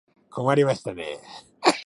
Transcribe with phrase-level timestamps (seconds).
[0.33, 1.19] 困りましたね。